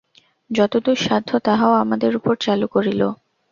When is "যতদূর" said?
0.49-0.97